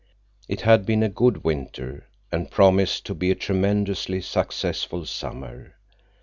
[0.47, 5.75] It had been a good winter and promised to be a tremendously successful summer.